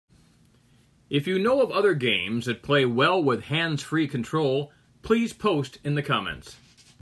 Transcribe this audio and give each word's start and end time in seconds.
If 1.11 1.27
you 1.27 1.37
know 1.37 1.61
of 1.61 1.69
other 1.69 1.93
games 1.93 2.47
that 2.47 2.63
play 2.63 2.85
well 2.87 3.21
with 3.23 3.43
hands-free 3.43 4.07
control, 4.07 4.73
please 5.03 5.31
post 5.31 5.77
in 5.83 5.93
the 5.93 6.01
comments. 6.01 6.55